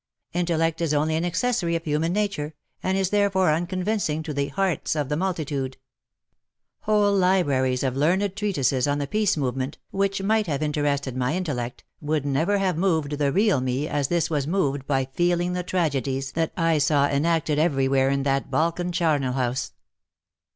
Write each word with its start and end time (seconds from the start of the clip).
Intellect 0.33 0.81
is 0.81 0.95
only 0.95 1.15
an 1.15 1.23
accessory 1.23 1.75
of 1.75 1.83
human 1.83 2.11
nature, 2.11 2.55
and 2.81 2.97
is 2.97 3.11
therefore 3.11 3.51
unconvincing 3.53 4.23
to 4.23 4.33
the 4.33 4.47
hearts 4.47 4.95
of 4.95 5.09
the 5.09 5.15
multitude. 5.15 5.77
Whole 6.79 7.13
libraries 7.15 7.83
of 7.83 7.95
learned 7.95 8.35
treatises 8.35 8.87
on 8.87 8.97
the 8.97 9.05
Peace 9.05 9.37
Movement, 9.37 9.77
which 9.91 10.19
might 10.23 10.47
have 10.47 10.63
interested 10.63 11.15
my 11.15 11.35
intellect, 11.35 11.83
would 12.01 12.25
never 12.25 12.57
have 12.57 12.79
moved 12.79 13.19
the 13.19 13.31
"real 13.31 13.61
me" 13.61 13.87
as 13.87 14.07
this 14.07 14.27
was 14.27 14.47
moved 14.47 14.87
by 14.87 15.05
feeling 15.05 15.53
the 15.53 15.61
tragedies 15.61 16.31
that 16.31 16.51
I 16.57 16.79
saw 16.79 17.07
enacted 17.07 17.59
every 17.59 17.87
where 17.87 18.09
in 18.09 18.23
that 18.23 18.49
Balkan 18.49 18.91
charnel 18.91 19.33
house. 19.33 19.73